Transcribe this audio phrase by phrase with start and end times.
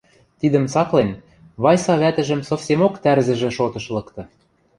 [0.39, 1.09] Тидӹм цаклен,
[1.63, 4.23] Вайса вӓтӹжӹм совсемок тӓрзӹжӹ шотыш лыкты.